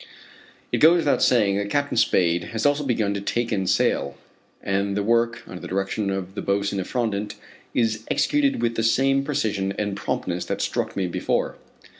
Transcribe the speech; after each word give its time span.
It 0.71 0.79
goes 0.79 0.97
without 0.97 1.21
saying, 1.21 1.57
that 1.57 1.69
Captain 1.69 1.95
Spade 1.95 2.45
has 2.45 2.65
also 2.65 2.83
begun 2.83 3.13
to 3.13 3.21
take 3.21 3.51
in 3.53 3.67
sail, 3.67 4.17
and 4.63 4.97
the 4.97 5.03
work, 5.03 5.43
under 5.47 5.61
the 5.61 5.67
direction 5.67 6.09
of 6.09 6.33
the 6.33 6.41
boatswain 6.41 6.81
Effrondat, 6.81 7.35
is 7.75 8.03
executed 8.09 8.63
with 8.63 8.73
the 8.73 8.81
same 8.81 9.23
precision 9.23 9.73
and 9.73 9.95
promptness 9.95 10.45
that 10.45 10.59
struck 10.61 10.97
me 10.97 11.05
before. 11.05 11.55